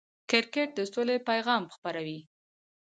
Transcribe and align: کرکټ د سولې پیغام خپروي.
کرکټ 0.29 0.69
د 0.75 0.79
سولې 0.93 1.17
پیغام 1.29 1.63
خپروي. 1.73 2.19